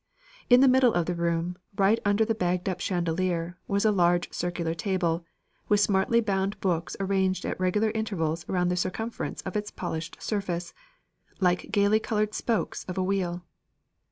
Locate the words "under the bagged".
2.03-2.67